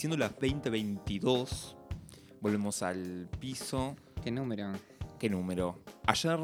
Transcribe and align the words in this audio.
Siendo 0.00 0.16
las 0.16 0.32
2022, 0.32 1.76
volvemos 2.40 2.82
al 2.82 3.28
piso. 3.38 3.96
¿Qué 4.24 4.30
número? 4.30 4.72
¿Qué 5.18 5.28
número? 5.28 5.84
Ayer, 6.06 6.40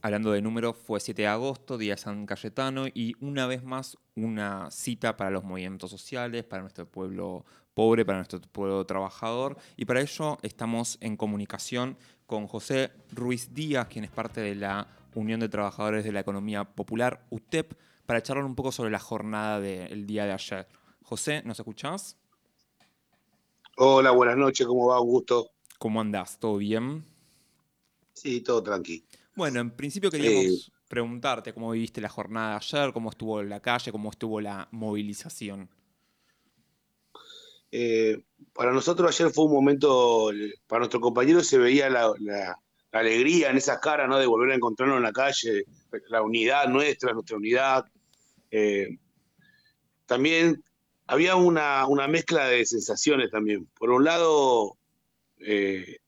hablando 0.00 0.32
de 0.32 0.42
números, 0.42 0.76
fue 0.76 0.98
7 0.98 1.22
de 1.22 1.28
agosto, 1.28 1.78
día 1.78 1.96
San 1.96 2.26
Cayetano, 2.26 2.88
y 2.88 3.14
una 3.20 3.46
vez 3.46 3.62
más 3.62 3.96
una 4.16 4.72
cita 4.72 5.16
para 5.16 5.30
los 5.30 5.44
movimientos 5.44 5.92
sociales, 5.92 6.42
para 6.42 6.62
nuestro 6.62 6.84
pueblo 6.84 7.44
pobre, 7.74 8.04
para 8.04 8.18
nuestro 8.18 8.40
pueblo 8.40 8.84
trabajador, 8.86 9.56
y 9.76 9.84
para 9.84 10.00
ello 10.00 10.38
estamos 10.42 10.98
en 11.00 11.16
comunicación 11.16 11.96
con 12.26 12.48
José 12.48 12.90
Ruiz 13.12 13.54
Díaz, 13.54 13.86
quien 13.86 14.04
es 14.04 14.10
parte 14.10 14.40
de 14.40 14.56
la 14.56 14.88
Unión 15.14 15.38
de 15.38 15.48
Trabajadores 15.48 16.02
de 16.02 16.10
la 16.10 16.18
Economía 16.18 16.64
Popular, 16.64 17.24
UTEP, 17.30 17.74
para 18.04 18.20
charlar 18.20 18.44
un 18.44 18.56
poco 18.56 18.72
sobre 18.72 18.90
la 18.90 18.98
jornada 18.98 19.60
del 19.60 20.08
día 20.08 20.26
de 20.26 20.32
ayer. 20.32 20.66
José, 21.04 21.42
¿nos 21.44 21.60
escuchás? 21.60 22.16
Hola, 23.78 24.10
buenas 24.10 24.36
noches, 24.36 24.66
¿cómo 24.66 24.88
va? 24.88 25.00
Un 25.00 25.08
gusto. 25.08 25.50
¿Cómo 25.78 26.00
andás? 26.00 26.38
¿Todo 26.38 26.58
bien? 26.58 27.04
Sí, 28.12 28.42
todo 28.42 28.62
tranquilo. 28.62 29.04
Bueno, 29.34 29.60
en 29.60 29.70
principio 29.70 30.10
queríamos 30.10 30.70
preguntarte 30.88 31.54
cómo 31.54 31.70
viviste 31.70 32.02
la 32.02 32.10
jornada 32.10 32.50
de 32.50 32.56
ayer, 32.56 32.92
cómo 32.92 33.08
estuvo 33.08 33.42
la 33.42 33.60
calle, 33.60 33.90
cómo 33.90 34.10
estuvo 34.10 34.42
la 34.42 34.68
movilización. 34.72 35.70
Eh, 37.70 38.22
para 38.52 38.72
nosotros 38.72 39.08
ayer 39.08 39.32
fue 39.32 39.46
un 39.46 39.52
momento, 39.52 40.30
para 40.66 40.80
nuestros 40.80 41.00
compañeros 41.00 41.46
se 41.46 41.56
veía 41.56 41.88
la, 41.88 42.58
alegría 42.92 43.48
en 43.48 43.56
esas 43.56 43.78
caras, 43.78 44.06
¿no? 44.06 44.18
De 44.18 44.26
volver 44.26 44.52
a 44.52 44.56
encontrarnos 44.56 44.98
en 44.98 45.04
la 45.04 45.12
calle, 45.12 45.64
la 46.10 46.20
unidad 46.20 46.68
nuestra, 46.68 47.14
nuestra 47.14 47.38
unidad. 47.38 47.86
Eh, 48.50 48.98
también 50.04 50.62
había 51.06 51.36
una, 51.36 51.86
mezcla 52.08 52.46
de 52.46 52.64
sensaciones 52.64 53.30
también. 53.30 53.68
Por 53.78 53.90
un 53.90 54.04
lado, 54.04 54.76
eh, 55.38 55.98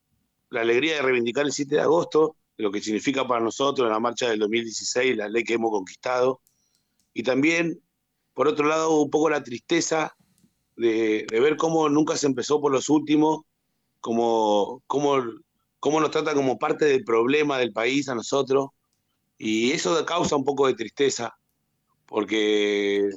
la 0.50 0.62
alegría 0.62 0.96
de 0.96 1.02
reivindicar 1.02 1.44
el 1.44 1.52
7 1.52 1.74
de 1.74 1.80
agosto, 1.80 2.36
lo 2.56 2.70
que 2.70 2.80
significa 2.80 3.26
para 3.26 3.42
nosotros 3.42 3.88
la 3.90 3.98
marcha 3.98 4.28
del 4.28 4.38
2016, 4.38 5.16
la 5.16 5.28
ley 5.28 5.44
que 5.44 5.54
hemos 5.54 5.70
conquistado. 5.70 6.40
Y 7.12 7.22
también, 7.22 7.80
por 8.32 8.48
otro 8.48 8.66
lado, 8.66 9.00
un 9.00 9.10
poco 9.10 9.30
la 9.30 9.42
tristeza 9.42 10.14
de, 10.76 11.26
ver 11.30 11.56
cómo 11.56 11.88
nunca 11.88 12.16
se 12.16 12.26
empezó 12.26 12.60
por 12.60 12.72
los 12.72 12.88
últimos, 12.88 13.42
cómo, 14.00 14.82
cómo, 14.86 15.22
cómo 15.80 16.00
nos 16.00 16.10
trata 16.10 16.34
como 16.34 16.58
parte 16.58 16.84
del 16.84 17.04
problema 17.04 17.58
del 17.58 17.72
país 17.72 18.08
a 18.08 18.14
nosotros. 18.14 18.68
Y 19.38 19.72
eso 19.72 20.04
causa 20.06 20.36
un 20.36 20.44
poco 20.44 20.66
de 20.66 20.74
tristeza, 20.74 21.36
porque 22.06 23.10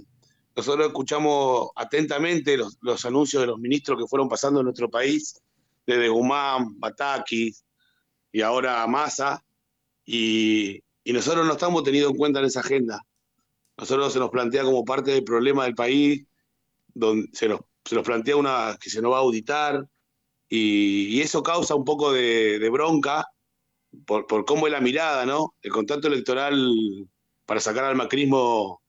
nosotros 0.57 0.87
escuchamos 0.87 1.69
atentamente 1.75 2.57
los, 2.57 3.05
anuncios 3.05 3.41
de 3.41 3.47
los 3.47 3.59
ministros 3.59 3.99
que 3.99 4.07
fueron 4.07 4.27
pasando 4.27 4.59
en 4.59 4.63
nuestro 4.63 4.89
país, 4.89 5.39
desde 5.85 6.09
Guzmán, 6.09 6.79
Batakis 6.79 7.63
y 8.31 8.41
ahora 8.41 8.85
Massa, 8.87 9.45
y, 10.03 10.83
nosotros 11.05 11.45
no 11.45 11.53
estamos 11.53 11.83
tenidos 11.83 12.11
en 12.11 12.17
cuenta 12.17 12.39
en 12.39 12.45
esa 12.45 12.59
agenda. 12.59 13.01
Nosotros 13.77 14.11
se 14.11 14.19
nos 14.19 14.31
plantea 14.31 14.63
como 14.63 14.83
parte 14.83 15.11
del 15.11 15.23
problema 15.23 15.63
del 15.63 15.75
país, 15.75 16.25
se 17.31 17.47
nos, 17.47 17.61
plantea 18.03 18.35
una 18.35 18.77
que 18.81 18.89
se 18.89 18.99
nos 18.99 19.11
va 19.11 19.17
a 19.17 19.21
auditar, 19.21 19.87
y, 20.49 21.21
eso 21.21 21.43
causa 21.43 21.75
un 21.75 21.85
poco 21.85 22.11
de, 22.11 22.67
bronca 22.71 23.27
por, 24.07 24.25
por, 24.25 24.43
cómo 24.43 24.65
es 24.65 24.73
la 24.73 24.81
mirada, 24.81 25.23
¿no? 25.23 25.53
El 25.61 25.71
contacto 25.71 26.07
electoral 26.07 27.07
para 27.45 27.59
sacar 27.59 27.85
al 27.85 27.95
macrismo 27.95 28.81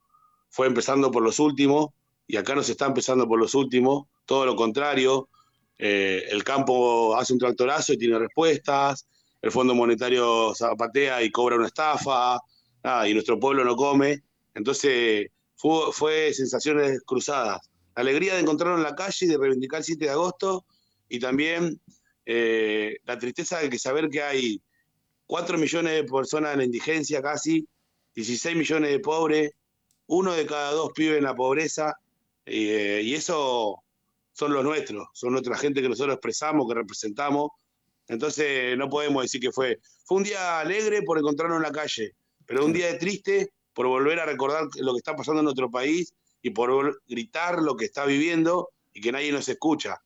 fue 0.50 0.66
empezando 0.66 1.10
por 1.10 1.22
los 1.22 1.38
últimos 1.38 1.88
y 2.26 2.36
acá 2.36 2.54
no 2.54 2.62
se 2.62 2.72
está 2.72 2.86
empezando 2.86 3.26
por 3.26 3.38
los 3.38 3.54
últimos, 3.54 4.06
todo 4.26 4.44
lo 4.44 4.54
contrario. 4.56 5.28
Eh, 5.78 6.24
el 6.30 6.44
campo 6.44 7.16
hace 7.16 7.32
un 7.32 7.38
tractorazo 7.38 7.92
y 7.92 7.98
tiene 7.98 8.18
respuestas, 8.18 9.06
el 9.40 9.50
Fondo 9.50 9.74
Monetario 9.74 10.54
zapatea 10.54 11.22
y 11.22 11.30
cobra 11.30 11.56
una 11.56 11.66
estafa, 11.66 12.38
y 13.06 13.12
nuestro 13.12 13.38
pueblo 13.38 13.64
no 13.64 13.76
come. 13.76 14.22
Entonces 14.54 15.28
fue, 15.56 16.32
sensaciones 16.32 17.00
cruzadas. 17.04 17.60
La 17.94 18.02
alegría 18.02 18.34
de 18.34 18.40
encontrarnos 18.40 18.78
en 18.78 18.84
la 18.84 18.94
calle 18.94 19.26
y 19.26 19.28
de 19.28 19.38
reivindicar 19.38 19.78
el 19.78 19.84
7 19.84 20.04
de 20.04 20.10
agosto 20.10 20.64
y 21.08 21.18
también 21.18 21.80
eh, 22.26 22.96
la 23.04 23.18
tristeza 23.18 23.58
de 23.58 23.68
que 23.70 23.78
saber 23.78 24.08
que 24.08 24.22
hay 24.22 24.62
4 25.26 25.58
millones 25.58 25.94
de 25.94 26.04
personas 26.04 26.52
en 26.52 26.58
la 26.58 26.64
indigencia 26.64 27.20
casi, 27.20 27.66
16 28.14 28.56
millones 28.56 28.90
de 28.90 29.00
pobres, 29.00 29.50
uno 30.08 30.32
de 30.32 30.46
cada 30.46 30.72
dos 30.72 30.90
pibes 30.94 31.18
en 31.18 31.24
la 31.24 31.34
pobreza, 31.34 31.94
eh, 32.44 33.00
y 33.04 33.14
eso 33.14 33.82
son 34.32 34.52
los 34.52 34.64
nuestros, 34.64 35.08
son 35.12 35.32
nuestra 35.32 35.56
gente 35.56 35.82
que 35.82 35.88
nosotros 35.88 36.14
expresamos, 36.14 36.66
que 36.68 36.74
representamos. 36.74 37.50
Entonces 38.08 38.76
no 38.76 38.88
podemos 38.88 39.22
decir 39.22 39.40
que 39.40 39.52
fue. 39.52 39.78
Fue 40.04 40.18
un 40.18 40.24
día 40.24 40.60
alegre 40.60 41.02
por 41.02 41.18
encontrarnos 41.18 41.58
en 41.58 41.62
la 41.62 41.72
calle, 41.72 42.14
pero 42.46 42.64
un 42.64 42.72
día 42.72 42.86
de 42.86 42.98
triste 42.98 43.52
por 43.74 43.86
volver 43.86 44.18
a 44.18 44.26
recordar 44.26 44.64
lo 44.76 44.92
que 44.92 44.98
está 44.98 45.14
pasando 45.14 45.40
en 45.40 45.44
nuestro 45.44 45.70
país 45.70 46.14
y 46.40 46.50
por 46.50 47.02
gritar 47.06 47.60
lo 47.60 47.76
que 47.76 47.84
está 47.84 48.06
viviendo 48.06 48.70
y 48.92 49.00
que 49.00 49.12
nadie 49.12 49.30
nos 49.30 49.48
escucha. 49.48 50.00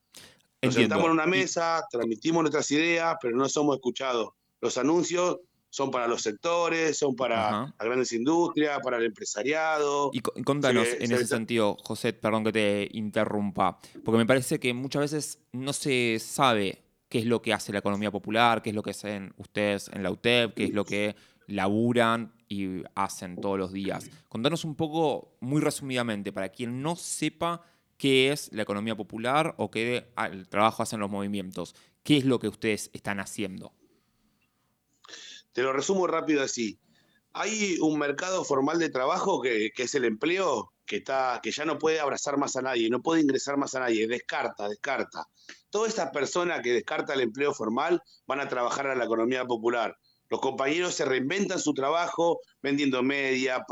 Nos 0.60 0.74
sentamos 0.74 1.06
en 1.06 1.12
una 1.12 1.26
mesa, 1.26 1.84
transmitimos 1.90 2.42
nuestras 2.42 2.70
ideas, 2.70 3.16
pero 3.20 3.36
no 3.36 3.48
somos 3.48 3.76
escuchados. 3.76 4.30
Los 4.60 4.78
anuncios 4.78 5.38
son 5.72 5.90
para 5.90 6.06
los 6.06 6.20
sectores, 6.20 6.98
son 6.98 7.16
para 7.16 7.72
las 7.78 7.86
grandes 7.86 8.12
industrias, 8.12 8.78
para 8.84 8.98
el 8.98 9.06
empresariado. 9.06 10.10
Y 10.12 10.20
contanos 10.20 10.86
en 11.00 11.10
ese 11.10 11.26
sentido, 11.26 11.78
José, 11.82 12.12
perdón 12.12 12.44
que 12.44 12.52
te 12.52 12.88
interrumpa, 12.92 13.78
porque 14.04 14.18
me 14.18 14.26
parece 14.26 14.60
que 14.60 14.74
muchas 14.74 15.00
veces 15.00 15.38
no 15.52 15.72
se 15.72 16.18
sabe 16.20 16.82
qué 17.08 17.20
es 17.20 17.24
lo 17.24 17.40
que 17.40 17.54
hace 17.54 17.72
la 17.72 17.78
economía 17.78 18.10
popular, 18.10 18.60
qué 18.60 18.68
es 18.68 18.76
lo 18.76 18.82
que 18.82 18.90
hacen 18.90 19.32
ustedes 19.38 19.88
en 19.94 20.02
la 20.02 20.10
UTEP, 20.10 20.52
qué 20.52 20.64
es 20.64 20.74
lo 20.74 20.84
que 20.84 21.16
laburan 21.46 22.34
y 22.48 22.82
hacen 22.94 23.36
todos 23.36 23.58
los 23.58 23.72
días. 23.72 24.10
Contanos 24.28 24.66
un 24.66 24.74
poco, 24.74 25.38
muy 25.40 25.62
resumidamente, 25.62 26.32
para 26.32 26.50
quien 26.50 26.82
no 26.82 26.96
sepa 26.96 27.62
qué 27.96 28.30
es 28.30 28.52
la 28.52 28.62
economía 28.62 28.94
popular 28.94 29.54
o 29.56 29.70
qué 29.70 30.12
el 30.30 30.48
trabajo 30.50 30.82
hacen 30.82 31.00
los 31.00 31.10
movimientos, 31.10 31.74
qué 32.02 32.18
es 32.18 32.26
lo 32.26 32.38
que 32.38 32.48
ustedes 32.48 32.90
están 32.92 33.20
haciendo. 33.20 33.72
Te 35.52 35.62
lo 35.62 35.72
resumo 35.72 36.06
rápido 36.06 36.42
así. 36.42 36.78
Hay 37.34 37.78
un 37.80 37.98
mercado 37.98 38.44
formal 38.44 38.78
de 38.78 38.90
trabajo 38.90 39.40
que, 39.40 39.70
es 39.74 39.94
el 39.94 40.04
empleo, 40.04 40.72
que, 40.84 40.96
está, 40.96 41.40
que 41.42 41.50
ya 41.50 41.64
no 41.64 41.78
puede 41.78 42.00
abrazar 42.00 42.36
más 42.36 42.56
a 42.56 42.62
nadie, 42.62 42.90
no 42.90 43.00
puede 43.00 43.22
ingresar 43.22 43.56
más 43.56 43.74
a 43.74 43.80
nadie, 43.80 44.06
descarta, 44.06 44.68
descarta. 44.68 45.26
Todas 45.70 45.88
estas 45.88 46.10
personas 46.10 46.60
que 46.60 46.72
descarta 46.72 47.14
el 47.14 47.22
empleo 47.22 47.54
formal 47.54 48.02
van 48.26 48.40
a 48.40 48.48
trabajar 48.48 48.86
a 48.86 48.94
la 48.94 49.04
economía 49.04 49.46
popular. 49.46 49.96
Los 50.32 50.40
compañeros 50.40 50.94
se 50.94 51.04
reinventan 51.04 51.60
su 51.60 51.74
trabajo 51.74 52.40
vendiendo 52.62 53.02
media, 53.02 53.62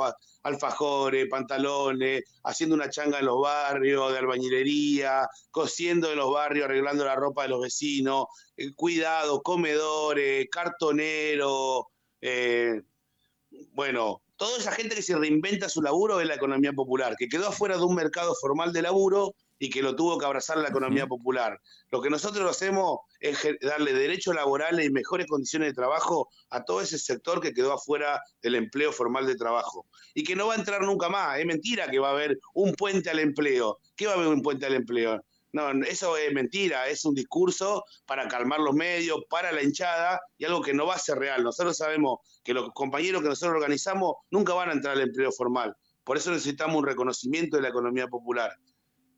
alfajores, 0.43 1.27
pantalones, 1.31 2.23
haciendo 2.45 2.77
una 2.77 2.91
changa 2.91 3.19
en 3.19 3.25
los 3.25 3.41
barrios 3.41 4.13
de 4.13 4.19
albañilería, 4.19 5.27
cosiendo 5.51 6.13
en 6.13 6.19
los 6.19 6.31
barrios, 6.31 6.67
arreglando 6.67 7.07
la 7.07 7.15
ropa 7.15 7.45
de 7.45 7.49
los 7.49 7.63
vecinos, 7.63 8.27
eh, 8.59 8.75
cuidado, 8.75 9.41
comedores, 9.41 10.49
cartonero, 10.53 11.89
eh, 12.21 12.83
bueno, 13.73 14.21
toda 14.37 14.59
esa 14.59 14.73
gente 14.73 14.95
que 14.95 15.03
se 15.03 15.17
reinventa 15.17 15.71
su 15.71 15.81
laburo 15.81 16.21
es 16.21 16.29
la 16.29 16.35
economía 16.35 16.75
popular, 16.75 17.17
que 17.19 17.31
quedó 17.31 17.49
afuera 17.49 17.79
de 17.79 17.85
un 17.85 17.95
mercado 17.95 18.35
formal 18.39 18.75
de 18.75 18.83
laburo 18.83 19.35
y 19.61 19.69
que 19.69 19.83
lo 19.83 19.95
tuvo 19.95 20.19
que 20.19 20.25
abrazar 20.25 20.57
la 20.57 20.71
economía 20.71 21.07
popular. 21.07 21.61
Lo 21.91 22.01
que 22.01 22.09
nosotros 22.09 22.51
hacemos 22.51 23.01
es 23.21 23.39
darle 23.61 23.93
derechos 23.93 24.35
laborales 24.35 24.87
y 24.87 24.91
mejores 24.91 25.27
condiciones 25.27 25.69
de 25.69 25.75
trabajo 25.75 26.31
a 26.49 26.65
todo 26.65 26.81
ese 26.81 26.99
sector 26.99 27.43
que 27.43 27.53
quedó 27.53 27.75
afuera 27.75 28.23
del 28.43 28.55
empleo 28.55 28.91
formal 28.91 29.27
de 29.27 29.37
trabajo. 29.37 29.87
Y 30.15 30.25
que 30.25 30.35
no 30.35 30.47
va 30.47 30.55
a 30.55 30.57
entrar 30.57 30.81
nunca 30.81 31.11
más. 31.11 31.39
Es 31.39 31.45
mentira 31.45 31.91
que 31.91 31.99
va 31.99 32.09
a 32.09 32.13
haber 32.13 32.39
un 32.55 32.75
puente 32.75 33.11
al 33.11 33.19
empleo. 33.19 33.79
¿Qué 33.95 34.07
va 34.07 34.13
a 34.13 34.15
haber 34.17 34.29
un 34.29 34.41
puente 34.41 34.65
al 34.65 34.75
empleo? 34.75 35.23
No, 35.53 35.71
eso 35.85 36.17
es 36.17 36.33
mentira, 36.33 36.89
es 36.89 37.05
un 37.05 37.15
discurso 37.15 37.85
para 38.07 38.29
calmar 38.29 38.61
los 38.61 38.75
medios, 38.75 39.19
para 39.29 39.53
la 39.53 39.63
hinchada 39.63 40.21
y 40.39 40.45
algo 40.45 40.63
que 40.63 40.73
no 40.73 40.87
va 40.87 40.95
a 40.95 40.99
ser 40.99 41.19
real. 41.19 41.43
Nosotros 41.43 41.77
sabemos 41.77 42.21
que 42.43 42.55
los 42.55 42.71
compañeros 42.73 43.21
que 43.21 43.29
nosotros 43.29 43.57
organizamos 43.57 44.15
nunca 44.31 44.55
van 44.55 44.71
a 44.71 44.73
entrar 44.73 44.95
al 44.95 45.03
empleo 45.03 45.31
formal. 45.33 45.77
Por 46.05 46.17
eso 46.17 46.31
necesitamos 46.31 46.77
un 46.77 46.87
reconocimiento 46.87 47.57
de 47.57 47.63
la 47.63 47.69
economía 47.69 48.07
popular. 48.07 48.57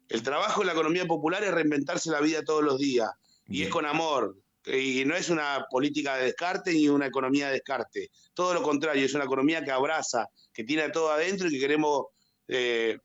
El 0.09 0.23
trabajo 0.23 0.61
en 0.61 0.67
la 0.67 0.73
economía 0.73 1.07
popular 1.07 1.43
es 1.43 1.53
reinventarse 1.53 2.11
la 2.11 2.21
vida 2.21 2.43
todos 2.45 2.63
los 2.63 2.79
días 2.79 3.11
y 3.49 3.63
es 3.63 3.69
con 3.69 3.87
amor. 3.87 4.37
Y 4.65 5.05
no 5.05 5.17
es 5.17 5.29
una 5.31 5.67
política 5.71 6.17
de 6.17 6.25
descarte 6.27 6.73
ni 6.73 6.89
una 6.89 7.07
economía 7.07 7.47
de 7.47 7.55
descarte. 7.55 8.11
Todo 8.35 8.55
lo 8.55 8.63
contrario, 8.63 9.05
es 9.05 9.15
una 9.15 9.25
economía 9.25 9.65
que 9.65 9.73
abraza, 9.73 10.29
que 10.53 10.65
tiene 10.65 10.91
todo 10.91 11.11
adentro 11.11 11.49
y 11.49 11.53
que 11.53 11.59
queremos 11.59 12.07
eh, 12.47 12.99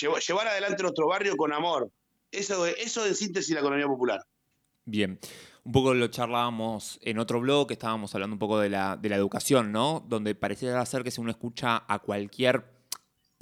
llevar, 0.00 0.48
adelante 0.48 0.82
nuestro 0.82 1.06
barrio 1.06 1.36
con 1.36 1.52
amor. 1.52 1.90
Eso, 2.30 2.66
eso 2.66 3.06
en 3.06 3.14
síntesis 3.14 3.54
la 3.54 3.60
economía 3.60 3.86
popular. 3.86 4.20
Bien. 4.84 5.18
Un 5.64 5.72
poco 5.72 5.94
lo 5.94 6.08
charlábamos 6.08 6.98
en 7.00 7.18
otro 7.18 7.40
blog, 7.40 7.72
estábamos 7.72 8.14
hablando 8.14 8.34
un 8.34 8.38
poco 8.38 8.58
de 8.58 8.68
la, 8.68 8.98
de 9.00 9.08
la 9.08 9.16
educación, 9.16 9.72
¿no? 9.72 10.04
Donde 10.06 10.34
pareciera 10.34 10.84
ser 10.84 11.02
que 11.02 11.10
si 11.10 11.22
uno 11.22 11.30
escucha 11.30 11.84
a 11.88 12.00
cualquier 12.00 12.73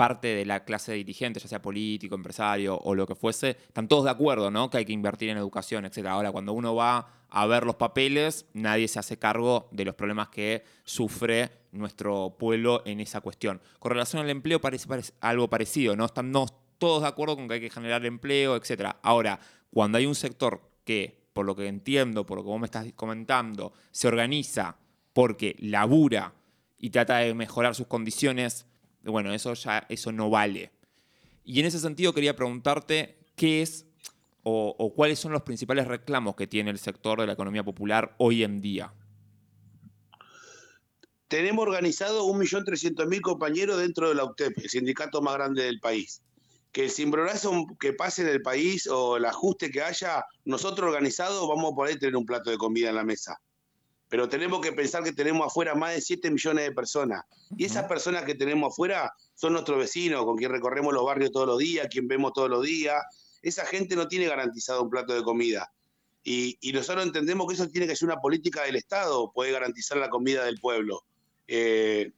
parte 0.03 0.35
de 0.35 0.45
la 0.45 0.65
clase 0.65 0.95
dirigente, 0.95 1.39
ya 1.39 1.47
sea 1.47 1.63
político, 1.63 2.17
empresario 2.17 2.77
o 2.77 2.93
lo 2.97 3.07
que 3.07 3.15
fuese, 3.15 3.51
están 3.51 3.87
todos 3.87 4.03
de 4.03 4.11
acuerdo, 4.11 4.51
¿no? 4.51 4.69
Que 4.69 4.79
hay 4.79 4.85
que 4.85 4.93
invertir 4.93 5.29
en 5.29 5.39
educación, 5.39 5.85
etc. 5.85 6.07
Ahora, 6.07 6.33
cuando 6.33 6.53
uno 6.55 6.75
va 6.75 7.07
a 7.29 7.47
ver 7.47 7.63
los 7.65 7.77
papeles, 7.77 8.47
nadie 8.53 8.89
se 8.89 8.99
hace 8.99 9.21
cargo 9.21 9.69
de 9.71 9.85
los 9.85 9.95
problemas 9.95 10.29
que 10.29 10.65
sufre 10.83 11.53
nuestro 11.71 12.35
pueblo 12.37 12.83
en 12.85 12.99
esa 12.99 13.21
cuestión. 13.21 13.61
Con 13.79 13.93
relación 13.93 14.21
al 14.21 14.31
empleo 14.31 14.61
parece, 14.61 14.89
algo 15.21 15.49
parecido, 15.49 15.95
¿no? 15.95 16.07
Están 16.07 16.33
todos 16.79 17.03
de 17.03 17.09
acuerdo 17.09 17.37
con 17.37 17.47
que 17.47 17.55
hay 17.55 17.61
que 17.61 17.71
generar 17.71 18.05
empleo, 18.05 18.57
etc. 18.57 18.97
Ahora, 19.03 19.39
cuando 19.71 19.99
hay 19.99 20.07
un 20.07 20.17
sector 20.17 20.69
que, 20.85 21.29
por 21.33 21.47
lo 21.47 21.55
que 21.55 21.69
entiendo, 21.69 22.27
por 22.27 22.39
lo 22.39 22.43
que 22.43 22.51
vos 22.51 22.59
me 22.59 22.67
estás 22.67 22.93
comentando, 22.97 23.73
se 23.93 24.09
organiza 24.09 24.79
porque 25.13 25.55
labura 25.61 26.35
y 26.77 26.91
trata 26.91 27.19
de 27.19 27.35
mejorar 27.35 27.77
sus 27.77 27.87
condiciones, 27.87 28.67
bueno, 29.05 29.33
eso 29.33 29.55
ya 29.55 29.87
eso 29.89 30.13
no 30.13 30.31
vale. 30.31 30.73
Y 31.45 31.61
en 31.61 31.67
ese 31.67 31.81
sentido 31.81 32.13
quería 32.13 32.37
preguntarte 32.37 33.19
qué 33.37 33.63
es 33.63 33.87
o, 34.45 34.93
cuáles 34.97 35.19
son 35.19 35.33
los 35.33 35.43
principales 35.43 35.87
reclamos 35.87 36.35
que 36.35 36.47
tiene 36.47 36.71
el 36.71 36.79
sector 36.79 37.21
de 37.21 37.27
la 37.27 37.35
economía 37.35 37.63
popular 37.63 38.15
hoy 38.19 38.43
en 38.43 38.61
día. 38.61 38.93
Tenemos 41.29 41.63
organizado 41.63 42.27
1.300.000 42.27 43.21
compañeros 43.21 43.79
dentro 43.79 44.09
de 44.09 44.17
la 44.17 44.25
UTEP, 44.25 44.59
el 44.59 44.69
sindicato 44.69 45.23
más 45.23 45.35
grande 45.35 45.65
del 45.65 45.81
país. 45.81 46.23
Que 46.73 46.85
el 46.85 46.91
cimbronazo 46.91 47.67
que 47.79 47.93
pase 47.93 48.23
en 48.23 48.29
el 48.29 48.43
país 48.43 48.87
o 48.87 49.17
el 49.17 49.25
ajuste 49.25 49.71
que 49.71 49.83
haya, 49.83 50.25
nosotros 50.45 50.89
organizados 50.89 51.49
vamos 51.49 51.73
a 51.73 51.77
poder 51.77 51.99
tener 51.99 52.17
un 52.17 52.27
plato 52.27 52.51
de 52.51 52.59
comida 52.59 52.91
en 52.91 52.97
la 52.97 53.05
mesa 53.05 53.41
pero 54.13 54.29
tenemos 54.29 54.61
que 54.61 54.73
pensar 54.73 55.03
que 55.03 55.15
tenemos 55.15 55.47
afuera 55.47 55.75
más 55.75 55.95
de 55.95 56.03
7 56.03 56.31
millones 56.31 56.67
de 56.67 56.73
personas. 56.73 57.25
Y 57.57 57.65
esas 57.65 57.85
personas 57.85 58.25
que 58.25 58.35
tenemos 58.35 58.71
afuera 58.71 59.11
son 59.35 59.55
nuestros 59.55 59.79
vecinos, 59.79 60.27
con 60.27 60.37
quien 60.37 60.51
recorremos 60.51 60.93
los 60.93 61.03
barrios 61.03 61.33
todos 61.33 61.47
los 61.47 61.59
días, 61.59 61.89
quien 61.91 62.07
vemos 62.07 62.35
todos 62.35 62.51
los 62.51 62.63
días. 62.63 63.03
Esa 63.41 63.65
gente 63.65 63.97
no 63.97 64.09
tiene 64.09 64.27
garantizado 64.27 64.83
un 64.83 64.91
plato 64.91 65.15
de 65.15 65.23
comida. 65.23 65.73
Y, 66.23 66.59
nosotros 66.75 67.07
entendemos 67.07 67.47
que 67.47 67.55
eso 67.55 67.67
tiene 67.69 67.87
que 67.87 67.97
ser 67.97 68.07
una 68.07 68.21
política 68.21 68.65
del 68.65 68.77
Estado, 68.77 69.33
puede 69.33 69.51
garantizar 69.51 69.97
la 69.97 70.11
comida 70.11 70.45
del 70.45 70.61
pueblo. 70.61 71.05
Eh, 71.49 72.13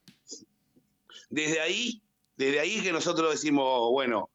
desde 1.30 1.60
ahí, 1.60 2.02
desde 2.36 2.58
ahí 2.58 2.82
que 2.82 2.90
nosotros 2.90 3.30
decimos, 3.30 3.92
bueno, 3.92 4.30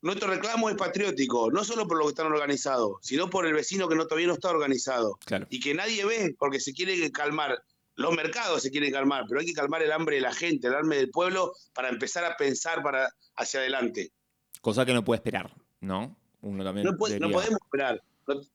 nuestro 0.00 0.30
reclamo 0.30 0.70
es 0.70 0.76
patriótico, 0.76 1.50
no 1.50 1.64
solo 1.64 1.86
por 1.86 1.98
lo 1.98 2.04
que 2.04 2.10
están 2.10 2.26
organizados, 2.26 2.98
sino 3.02 3.28
por 3.28 3.46
el 3.46 3.54
vecino 3.54 3.88
que 3.88 3.96
no, 3.96 4.06
todavía 4.06 4.28
no 4.28 4.34
está 4.34 4.50
organizado. 4.50 5.18
Y 5.50 5.60
que 5.60 5.74
nadie 5.74 6.04
ve 6.04 6.34
porque 6.38 6.60
se 6.60 6.72
quiere 6.72 7.10
calmar. 7.10 7.62
Los 7.94 8.14
mercados 8.14 8.62
se 8.62 8.70
quieren 8.70 8.92
calmar, 8.92 9.24
pero 9.28 9.40
hay 9.40 9.46
que 9.46 9.54
calmar 9.54 9.82
el 9.82 9.90
hambre 9.90 10.16
de 10.16 10.22
la 10.22 10.32
gente, 10.32 10.68
el 10.68 10.74
hambre 10.74 10.98
del 10.98 11.10
pueblo, 11.10 11.52
para 11.74 11.88
empezar 11.88 12.24
a 12.24 12.36
pensar 12.36 12.82
para 12.82 13.08
hacia 13.34 13.58
adelante. 13.58 14.12
Cosa 14.60 14.86
que 14.86 14.94
no 14.94 15.04
puede 15.04 15.18
esperar, 15.18 15.52
¿no? 15.80 16.16
Uno 16.42 16.62
también 16.62 16.84
no, 16.84 16.92
no 16.92 16.98
podemos 16.98 17.60
esperar. 17.60 18.00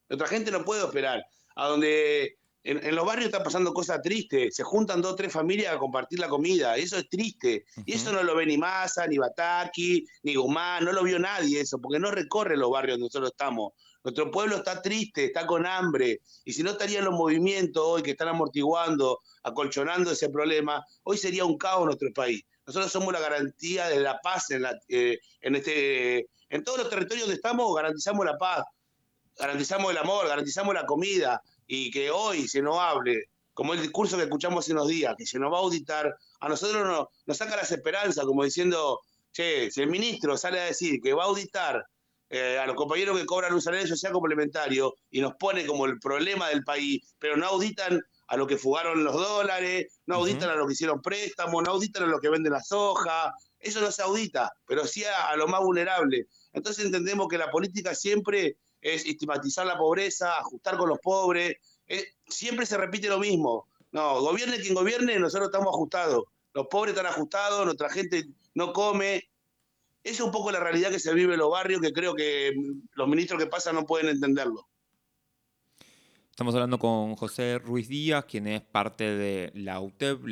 Nuestra 0.09 0.27
gente 0.27 0.49
no 0.51 0.63
puede 0.63 0.85
esperar. 0.85 1.25
A 1.55 1.67
donde 1.67 2.37
en, 2.63 2.95
los 2.95 3.05
barrios 3.05 3.25
está 3.25 3.43
pasando 3.43 3.73
cosas 3.73 4.01
tristes. 4.01 4.55
Se 4.55 4.63
juntan 4.63 5.01
dos 5.01 5.13
o 5.13 5.15
tres 5.15 5.33
familias 5.33 5.73
a 5.73 5.77
compartir 5.77 6.19
la 6.19 6.29
comida. 6.29 6.77
Eso 6.77 6.97
es 6.97 7.09
triste. 7.09 7.65
Y 7.85 7.93
eso 7.93 8.11
no 8.11 8.23
lo 8.23 8.35
ve 8.35 8.45
ni 8.45 8.57
Massa, 8.57 9.05
ni 9.07 9.17
Bataki, 9.17 10.05
ni 10.23 10.35
Guzmán. 10.35 10.85
No 10.85 10.93
lo 10.93 11.03
vio 11.03 11.19
nadie 11.19 11.61
eso, 11.61 11.79
porque 11.79 11.99
no 11.99 12.11
recorre 12.11 12.55
los 12.55 12.71
barrios 12.71 12.95
donde 12.95 13.07
nosotros 13.07 13.31
estamos. 13.31 13.73
Nuestro 14.03 14.31
pueblo 14.31 14.57
está 14.57 14.81
triste, 14.81 15.25
está 15.25 15.45
con 15.45 15.65
hambre. 15.65 16.21
Y 16.45 16.53
si 16.53 16.63
no 16.63 16.71
estarían 16.71 17.05
los 17.05 17.13
movimientos 17.13 17.83
hoy 17.85 18.03
que 18.03 18.11
están 18.11 18.29
amortiguando, 18.29 19.19
acolchonando 19.43 20.11
ese 20.11 20.29
problema, 20.29 20.85
hoy 21.03 21.17
sería 21.17 21.45
un 21.45 21.57
caos 21.57 21.85
nuestro 21.85 22.11
país. 22.13 22.43
Nosotros 22.65 22.91
somos 22.91 23.11
la 23.11 23.19
garantía 23.19 23.87
de 23.87 23.99
la 23.99 24.19
paz 24.21 24.51
en, 24.51 24.61
la, 24.61 24.73
eh, 24.87 25.19
en, 25.41 25.55
este, 25.55 26.27
en 26.49 26.63
todos 26.63 26.79
los 26.79 26.89
territorios 26.89 27.27
donde 27.27 27.35
estamos, 27.35 27.75
garantizamos 27.75 28.25
la 28.25 28.37
paz, 28.37 28.63
garantizamos 29.37 29.91
el 29.91 29.97
amor, 29.97 30.27
garantizamos 30.27 30.73
la 30.73 30.85
comida, 30.85 31.41
y 31.67 31.91
que 31.91 32.11
hoy 32.11 32.47
se 32.47 32.61
nos 32.61 32.77
hable, 32.79 33.29
como 33.53 33.73
el 33.73 33.81
discurso 33.81 34.17
que 34.17 34.23
escuchamos 34.23 34.65
hace 34.65 34.73
unos 34.73 34.87
días, 34.87 35.15
que 35.17 35.25
se 35.25 35.39
nos 35.39 35.51
va 35.51 35.57
a 35.57 35.61
auditar, 35.61 36.15
a 36.39 36.49
nosotros 36.49 36.85
nos, 36.85 37.07
nos 37.25 37.37
saca 37.37 37.55
las 37.55 37.71
esperanzas, 37.71 38.25
como 38.25 38.43
diciendo, 38.43 38.99
che, 39.31 39.69
si 39.71 39.81
el 39.81 39.89
ministro 39.89 40.37
sale 40.37 40.59
a 40.59 40.65
decir 40.65 40.99
que 41.01 41.13
va 41.13 41.23
a 41.23 41.27
auditar 41.27 41.85
eh, 42.29 42.57
a 42.57 42.65
los 42.65 42.75
compañeros 42.75 43.17
que 43.19 43.25
cobran 43.25 43.53
un 43.53 43.61
salario 43.61 43.87
social 43.87 44.11
complementario 44.11 44.95
y 45.11 45.21
nos 45.21 45.35
pone 45.35 45.65
como 45.65 45.85
el 45.85 45.99
problema 45.99 46.49
del 46.49 46.63
país, 46.63 47.15
pero 47.19 47.37
no 47.37 47.45
auditan 47.45 48.01
a 48.27 48.37
los 48.37 48.47
que 48.47 48.57
fugaron 48.57 49.03
los 49.03 49.13
dólares, 49.13 49.99
no 50.07 50.15
auditan 50.15 50.49
a 50.49 50.55
los 50.55 50.65
que 50.65 50.73
hicieron 50.73 51.01
préstamos, 51.01 51.61
no 51.63 51.71
auditan 51.71 52.03
a 52.03 52.07
los 52.07 52.19
que 52.19 52.29
venden 52.29 52.53
la 52.53 52.63
soja, 52.63 53.31
eso 53.59 53.81
no 53.81 53.91
se 53.91 54.01
audita, 54.01 54.51
pero 54.65 54.87
sí 54.87 55.03
a, 55.03 55.29
a 55.29 55.35
lo 55.35 55.47
más 55.47 55.61
vulnerable. 55.61 56.25
Entonces 56.53 56.85
entendemos 56.85 57.27
que 57.27 57.37
la 57.37 57.51
política 57.51 57.93
siempre 57.93 58.57
es 58.83 59.05
estigmatizar 59.05 59.65
la 59.65 59.77
pobreza, 59.77 60.37
ajustar 60.37 60.77
con 60.77 60.89
los 60.89 60.99
pobres. 60.99 61.55
Siempre 62.27 62.65
se 62.65 62.77
repite 62.77 63.07
lo 63.07 63.19
mismo. 63.19 63.67
No, 63.91 64.21
gobierne 64.21 64.59
quien 64.59 64.73
gobierne, 64.73 65.19
nosotros 65.19 65.49
estamos 65.49 65.73
ajustados. 65.73 66.23
Los 66.53 66.67
pobres 66.67 66.95
están 66.95 67.05
ajustados, 67.05 67.65
nuestra 67.65 67.89
gente 67.89 68.25
no 68.53 68.73
come. 68.73 69.23
Esa 70.03 70.15
es 70.15 70.21
un 70.21 70.31
poco 70.31 70.51
la 70.51 70.59
realidad 70.59 70.89
que 70.89 70.99
se 70.99 71.13
vive 71.13 71.33
en 71.33 71.39
los 71.39 71.49
barrios, 71.49 71.79
que 71.79 71.93
creo 71.93 72.13
que 72.13 72.51
los 72.93 73.07
ministros 73.07 73.41
que 73.41 73.49
pasan 73.49 73.75
no 73.75 73.85
pueden 73.85 74.09
entenderlo. 74.09 74.67
Estamos 76.29 76.53
hablando 76.55 76.79
con 76.79 77.15
José 77.15 77.59
Ruiz 77.59 77.87
Díaz, 77.87 78.25
quien 78.25 78.47
es 78.47 78.61
parte 78.61 79.03
de 79.03 79.51
la 79.53 79.79
UTEP, 79.79 80.25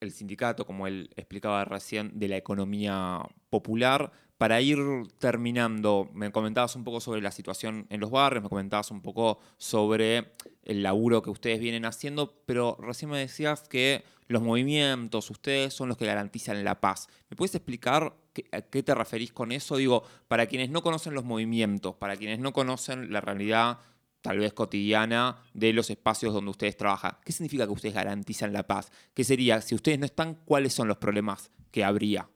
el 0.00 0.12
sindicato, 0.12 0.66
como 0.66 0.86
él 0.86 1.10
explicaba 1.16 1.64
recién, 1.64 2.18
de 2.18 2.28
la 2.28 2.36
economía 2.36 3.22
popular. 3.50 4.12
Para 4.38 4.60
ir 4.60 4.78
terminando, 5.18 6.08
me 6.14 6.30
comentabas 6.30 6.76
un 6.76 6.84
poco 6.84 7.00
sobre 7.00 7.20
la 7.20 7.32
situación 7.32 7.88
en 7.90 7.98
los 7.98 8.12
barrios, 8.12 8.44
me 8.44 8.48
comentabas 8.48 8.92
un 8.92 9.02
poco 9.02 9.40
sobre 9.56 10.32
el 10.62 10.84
laburo 10.84 11.22
que 11.22 11.30
ustedes 11.30 11.58
vienen 11.58 11.84
haciendo, 11.84 12.40
pero 12.46 12.76
recién 12.80 13.10
me 13.10 13.18
decías 13.18 13.68
que 13.68 14.04
los 14.28 14.40
movimientos, 14.40 15.28
ustedes 15.30 15.74
son 15.74 15.88
los 15.88 15.96
que 15.96 16.06
garantizan 16.06 16.62
la 16.62 16.80
paz. 16.80 17.08
¿Me 17.28 17.36
puedes 17.36 17.56
explicar 17.56 18.14
a 18.52 18.60
qué 18.60 18.82
te 18.84 18.94
referís 18.94 19.32
con 19.32 19.50
eso? 19.50 19.76
Digo, 19.76 20.04
para 20.28 20.46
quienes 20.46 20.70
no 20.70 20.82
conocen 20.82 21.14
los 21.14 21.24
movimientos, 21.24 21.96
para 21.96 22.16
quienes 22.16 22.38
no 22.38 22.52
conocen 22.52 23.12
la 23.12 23.20
realidad 23.20 23.78
tal 24.20 24.38
vez 24.38 24.52
cotidiana 24.52 25.42
de 25.52 25.72
los 25.72 25.90
espacios 25.90 26.32
donde 26.32 26.52
ustedes 26.52 26.76
trabajan. 26.76 27.16
¿Qué 27.24 27.32
significa 27.32 27.66
que 27.66 27.72
ustedes 27.72 27.94
garantizan 27.94 28.52
la 28.52 28.68
paz? 28.68 28.92
¿Qué 29.14 29.24
sería, 29.24 29.60
si 29.62 29.74
ustedes 29.74 29.98
no 29.98 30.06
están, 30.06 30.34
cuáles 30.44 30.74
son 30.74 30.86
los 30.86 30.98
problemas 30.98 31.50
que 31.72 31.82
habría? 31.82 32.28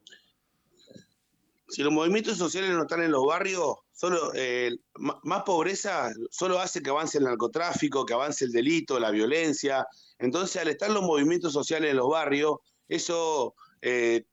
Si 1.73 1.83
los 1.83 1.91
movimientos 1.91 2.37
sociales 2.37 2.71
no 2.71 2.83
están 2.83 3.03
en 3.03 3.11
los 3.11 3.25
barrios, 3.25 3.77
solo 3.93 4.31
eh, 4.35 4.77
más 4.99 5.43
pobreza 5.43 6.13
solo 6.31 6.59
hace 6.59 6.83
que 6.83 6.91
avance 6.91 7.17
el 7.17 7.25
narcotráfico, 7.25 8.05
que 8.05 8.13
avance 8.13 8.45
el 8.45 8.53
delito, 8.53 9.01
la 9.01 9.11
violencia. 9.11 9.87
Entonces, 10.19 10.61
al 10.61 10.69
estar 10.69 10.91
los 10.91 11.03
movimientos 11.03 11.55
sociales 11.55 11.91
en 11.91 11.97
los 11.97 12.11
barrios, 12.11 12.57
eso, 12.89 13.55
eh, 13.81 14.25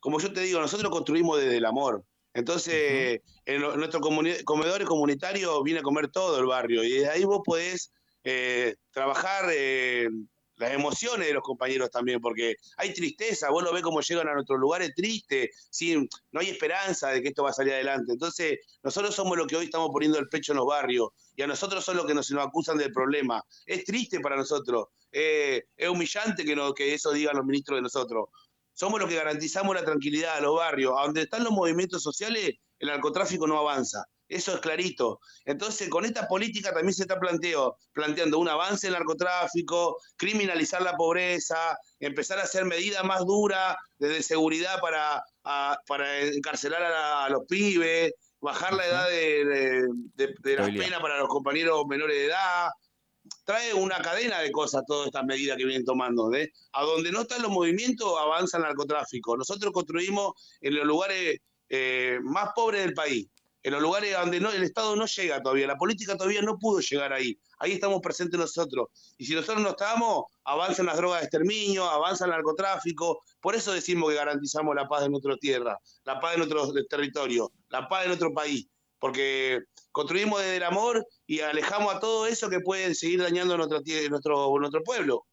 como 0.00 0.18
yo 0.18 0.32
te 0.32 0.40
digo, 0.40 0.58
nosotros 0.58 0.90
construimos 0.90 1.38
desde 1.38 1.58
el 1.58 1.64
amor. 1.64 2.04
Entonces, 2.32 3.20
en, 3.46 3.60
nuestro 3.60 4.00
comedor 4.00 4.84
comunitario 4.84 5.62
viene 5.62 5.78
a 5.78 5.84
comer 5.84 6.08
todo 6.08 6.40
el 6.40 6.46
barrio 6.46 6.82
y 6.82 6.90
desde 6.90 7.10
ahí 7.10 7.24
vos 7.24 7.42
podés 7.44 7.92
eh, 8.24 8.74
trabajar 8.90 9.44
las 10.56 10.72
emociones 10.72 11.26
de 11.26 11.34
los 11.34 11.42
compañeros 11.42 11.90
también, 11.90 12.20
porque 12.20 12.54
hay 12.76 12.92
tristeza, 12.92 13.50
vos 13.50 13.62
lo 13.62 13.72
ves 13.72 13.82
como 13.82 14.00
llegan 14.00 14.28
a 14.28 14.34
nuestros 14.34 14.58
lugares 14.58 14.92
tristes, 14.94 15.68
¿sí? 15.70 15.96
no 16.32 16.40
hay 16.40 16.50
esperanza 16.50 17.10
de 17.10 17.22
que 17.22 17.28
esto 17.28 17.42
va 17.42 17.50
a 17.50 17.54
salir 17.54 17.72
adelante. 17.74 18.12
Entonces, 18.12 18.58
nosotros 18.82 19.14
somos 19.14 19.36
los 19.36 19.46
que 19.46 19.56
hoy 19.56 19.66
estamos 19.66 19.90
poniendo 19.92 20.18
el 20.18 20.28
pecho 20.28 20.52
en 20.52 20.58
los 20.58 20.66
barrios, 20.66 21.08
y 21.36 21.42
a 21.42 21.46
nosotros 21.46 21.84
son 21.84 21.96
los 21.96 22.06
que 22.06 22.14
nos, 22.14 22.30
nos 22.30 22.46
acusan 22.46 22.78
del 22.78 22.92
problema. 22.92 23.42
Es 23.66 23.84
triste 23.84 24.20
para 24.20 24.36
nosotros, 24.36 24.86
eh, 25.10 25.62
es 25.76 25.88
humillante 25.88 26.44
que, 26.44 26.56
que 26.76 26.94
eso 26.94 27.12
digan 27.12 27.36
los 27.36 27.44
ministros 27.44 27.78
de 27.78 27.82
nosotros. 27.82 28.26
Somos 28.72 28.98
los 28.98 29.08
que 29.08 29.14
garantizamos 29.14 29.74
la 29.74 29.84
tranquilidad 29.84 30.36
a 30.36 30.40
los 30.40 30.56
barrios. 30.56 30.92
A 30.98 31.04
donde 31.04 31.22
están 31.22 31.44
los 31.44 31.52
movimientos 31.52 32.02
sociales, 32.02 32.54
el 32.80 32.88
narcotráfico 32.88 33.46
no 33.46 33.56
avanza. 33.56 34.04
Eso 34.28 34.54
es 34.54 34.60
clarito. 34.60 35.20
Entonces, 35.44 35.88
con 35.88 36.04
esta 36.04 36.26
política 36.26 36.72
también 36.72 36.94
se 36.94 37.02
está 37.02 37.20
planteo, 37.20 37.76
planteando 37.92 38.38
un 38.38 38.48
avance 38.48 38.86
en 38.86 38.94
el 38.94 38.98
narcotráfico, 38.98 39.98
criminalizar 40.16 40.80
la 40.82 40.96
pobreza, 40.96 41.76
empezar 42.00 42.38
a 42.38 42.44
hacer 42.44 42.64
medidas 42.64 43.04
más 43.04 43.20
duras 43.20 43.76
desde 43.98 44.22
seguridad 44.22 44.80
para, 44.80 45.22
para 45.86 46.20
encarcelar 46.20 46.82
a, 46.82 47.28
los 47.28 47.44
pibes, 47.46 48.12
bajar 48.40 48.72
la 48.72 48.86
edad 48.86 49.08
de, 49.08 49.88
de, 50.14 50.56
las 50.56 50.70
penas 50.70 51.00
para 51.00 51.18
los 51.18 51.28
compañeros 51.28 51.84
menores 51.86 52.16
de 52.16 52.26
edad. 52.26 52.70
Trae 53.44 53.74
una 53.74 54.00
cadena 54.00 54.40
de 54.40 54.50
cosas 54.50 54.84
todas 54.86 55.06
estas 55.06 55.24
medidas 55.24 55.56
que 55.58 55.64
vienen 55.64 55.84
tomando. 55.84 56.30
A 56.72 56.82
donde 56.82 57.12
no 57.12 57.22
están 57.22 57.42
los 57.42 57.50
movimientos, 57.50 58.14
avanza 58.18 58.56
el 58.56 58.64
narcotráfico. 58.64 59.36
Nosotros 59.36 59.72
construimos 59.72 60.32
en 60.62 60.76
los 60.76 60.86
lugares 60.86 61.40
eh, 61.68 62.18
más 62.22 62.50
pobres 62.54 62.84
del 62.84 62.94
país 62.94 63.26
en 63.64 63.72
los 63.72 63.80
lugares 63.80 64.12
donde 64.12 64.36
el 64.36 64.62
Estado 64.62 64.94
no 64.94 65.06
llega 65.06 65.42
todavía, 65.42 65.66
la 65.66 65.78
política 65.78 66.16
todavía 66.18 66.42
no 66.42 66.58
pudo 66.58 66.80
llegar 66.80 67.14
ahí, 67.14 67.36
ahí 67.58 67.72
estamos 67.72 68.00
presentes 68.02 68.38
nosotros. 68.38 68.88
Y 69.16 69.24
si 69.24 69.34
nosotros 69.34 69.62
no 69.62 69.70
estamos, 69.70 70.24
avanzan 70.44 70.84
las 70.84 70.98
drogas 70.98 71.20
de 71.20 71.24
exterminio, 71.24 71.84
avanza 71.86 72.26
el 72.26 72.32
narcotráfico. 72.32 73.22
Por 73.40 73.54
eso 73.54 73.72
decimos 73.72 74.10
que 74.10 74.16
garantizamos 74.16 74.74
la 74.74 74.86
paz 74.86 75.02
de 75.02 75.08
nuestra 75.08 75.34
tierra, 75.38 75.78
la 76.04 76.20
paz 76.20 76.32
de 76.32 76.38
nuestro 76.38 76.72
territorio, 76.90 77.50
la 77.70 77.88
paz 77.88 78.02
de 78.02 78.08
nuestro 78.08 78.34
país. 78.34 78.68
Porque 78.98 79.60
construimos 79.92 80.40
desde 80.40 80.58
el 80.58 80.62
amor 80.62 81.06
y 81.26 81.40
alejamos 81.40 81.94
a 81.94 82.00
todo 82.00 82.26
eso 82.26 82.50
que 82.50 82.60
puede 82.60 82.94
seguir 82.94 83.22
dañando 83.22 83.56
nuestro, 83.56 83.80
nuestro, 84.10 84.58
nuestro 84.58 84.82
pueblo. 84.82 85.24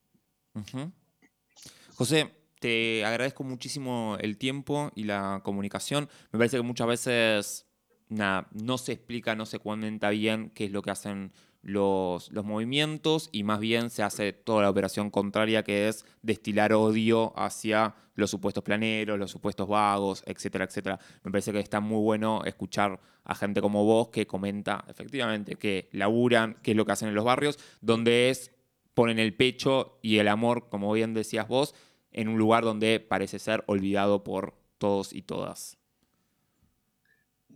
José, 1.95 2.33
te 2.61 3.03
agradezco 3.03 3.43
muchísimo 3.43 4.17
el 4.21 4.37
tiempo 4.37 4.89
y 4.95 5.03
la 5.03 5.41
comunicación. 5.43 6.09
Me 6.31 6.39
parece 6.39 6.57
que 6.57 6.63
muchas 6.63 6.87
veces 6.87 7.65
no 8.11 8.77
se 8.77 8.91
explica, 8.91 9.35
no 9.35 9.45
se 9.45 9.59
comenta 9.59 10.09
bien 10.09 10.51
qué 10.53 10.65
es 10.65 10.71
lo 10.71 10.81
que 10.81 10.91
hacen 10.91 11.31
los, 11.63 12.31
los, 12.31 12.43
movimientos 12.43 13.29
y 13.31 13.43
más 13.43 13.59
bien 13.59 13.89
se 13.89 14.03
hace 14.03 14.33
toda 14.33 14.63
la 14.63 14.69
operación 14.69 15.11
contraria 15.11 15.63
que 15.63 15.87
es 15.87 16.05
destilar 16.23 16.73
odio 16.73 17.33
hacia 17.37 17.95
los 18.15 18.31
supuestos 18.31 18.63
planeros, 18.63 19.17
los 19.17 19.31
supuestos 19.31 19.67
vagos, 19.67 20.23
etcétera, 20.25 20.65
etcétera. 20.65 20.99
Me 21.23 21.31
parece 21.31 21.53
que 21.53 21.59
está 21.59 21.79
muy 21.79 22.01
bueno 22.01 22.41
escuchar 22.45 22.99
a 23.23 23.35
gente 23.35 23.61
como 23.61 23.85
vos 23.85 24.09
que 24.09 24.27
comenta 24.27 24.83
efectivamente 24.89 25.55
que 25.55 25.87
laburan, 25.93 26.57
qué 26.63 26.71
es 26.71 26.77
lo 26.77 26.85
que 26.85 26.91
hacen 26.91 27.09
en 27.09 27.15
los 27.15 27.25
barrios, 27.25 27.59
donde 27.79 28.29
es 28.29 28.51
ponen 28.93 29.19
el 29.19 29.35
pecho 29.35 29.99
y 30.01 30.17
el 30.17 30.27
amor, 30.27 30.67
como 30.69 30.91
bien 30.91 31.13
decías 31.13 31.47
vos, 31.47 31.75
en 32.11 32.27
un 32.27 32.37
lugar 32.37 32.63
donde 32.63 32.99
parece 32.99 33.39
ser 33.39 33.63
olvidado 33.67 34.23
por 34.23 34.55
todos 34.77 35.13
y 35.13 35.21
todas. 35.21 35.80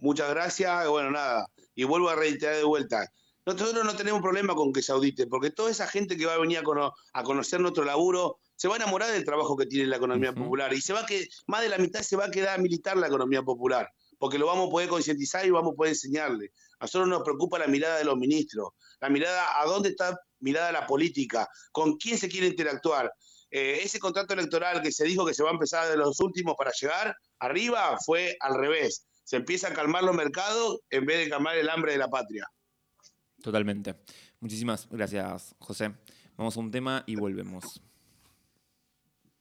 Muchas 0.06 0.30
gracias. 0.30 0.88
Bueno, 0.88 1.10
nada, 1.10 1.48
y 1.74 1.84
vuelvo 1.84 2.10
a 2.10 2.16
reiterar 2.16 2.58
de 2.58 2.64
vuelta. 2.64 3.12
Nosotros 3.44 3.84
no 3.84 3.96
tenemos 3.96 4.22
problema 4.22 4.54
con 4.54 4.72
que 4.72 4.84
se 4.84 4.92
audite, 4.92 5.26
porque 5.26 5.50
toda 5.50 5.72
esa 5.72 5.88
gente 5.88 6.16
que 6.16 6.28
va 6.28 6.36
a 6.36 6.38
venir 6.38 6.62
a, 7.14 7.24
conocer 7.24 7.60
nuestro 7.60 7.84
laburo 7.84 8.38
se 8.56 8.68
va 8.68 8.76
a 8.76 8.78
enamorar 8.78 9.12
del 9.12 9.26
trabajo 9.26 9.58
que 9.58 9.66
tiene 9.66 9.88
la 9.88 9.96
economía 9.96 10.32
popular 10.32 10.72
y 10.76 10.82
se 10.82 10.94
va 10.94 11.08
que 11.08 11.28
más 11.48 11.64
de 11.64 11.70
la 11.70 11.80
mitad 11.80 12.02
se 12.02 12.16
va 12.16 12.26
a 12.26 12.30
quedar 12.30 12.60
a 12.60 12.62
militar 12.62 12.98
la 12.98 13.08
economía 13.08 13.42
popular, 13.42 13.90
porque 14.20 14.38
lo 14.38 14.46
vamos 14.46 14.68
a 14.68 14.72
poder 14.72 14.90
concientizar 14.90 15.44
y 15.44 15.50
vamos 15.50 15.74
a 15.74 15.76
poder 15.76 15.94
enseñarle. 15.94 16.52
A 16.78 16.86
nosotros 16.86 17.10
nos 17.10 17.24
preocupa 17.24 17.58
la 17.58 17.66
mirada 17.66 17.98
de 17.98 18.04
los 18.04 18.16
ministros, 18.16 18.74
la 19.02 19.10
mirada 19.10 19.60
a 19.60 19.66
dónde 19.66 19.90
está 19.90 20.16
mirada 20.40 20.72
la 20.72 20.86
política, 20.86 21.48
con 21.72 21.98
quién 21.98 22.20
se 22.20 22.30
quiere 22.30 22.46
interactuar. 22.46 23.12
Eh, 23.50 23.80
ese 23.82 23.98
contrato 23.98 24.36
electoral 24.36 24.84
que 24.84 24.92
se 24.92 25.04
dijo 25.04 25.26
que 25.26 25.34
se 25.34 25.42
va 25.42 25.50
a 25.50 25.54
empezar 25.54 25.90
de 25.90 25.98
los 25.98 26.20
últimos 26.20 26.54
para 26.56 26.72
llegar 26.80 27.16
arriba 27.40 27.98
fue 28.06 28.38
al 28.40 28.54
revés. 28.54 29.08
Se 29.26 29.36
empieza 29.36 29.68
a 29.68 29.74
calmar 29.74 30.04
los 30.04 30.16
mercados 30.16 30.80
en 30.90 31.06
vez 31.06 31.18
de 31.18 31.30
calmar 31.30 31.58
el 31.58 31.70
hambre 31.70 31.92
de 31.92 31.98
la 31.98 32.10
patria. 32.10 32.48
Totalmente. 33.42 33.96
Muchísimas 34.40 34.88
gracias, 34.90 35.56
José. 35.60 35.92
Vamos 36.38 36.56
a 36.56 36.60
un 36.60 36.72
tema 36.72 37.04
y 37.08 37.16
volvemos. 37.16 37.82